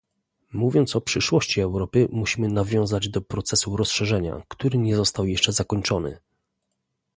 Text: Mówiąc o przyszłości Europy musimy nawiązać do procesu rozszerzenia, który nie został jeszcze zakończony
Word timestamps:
Mówiąc 0.53 0.95
o 0.95 1.01
przyszłości 1.01 1.61
Europy 1.61 2.07
musimy 2.11 2.47
nawiązać 2.49 3.09
do 3.09 3.21
procesu 3.21 3.77
rozszerzenia, 3.77 4.41
który 4.47 4.77
nie 4.77 4.95
został 4.95 5.25
jeszcze 5.25 5.51
zakończony 5.51 6.17